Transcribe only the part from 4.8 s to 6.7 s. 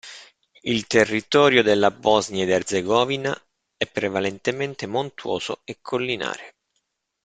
montuoso e collinare.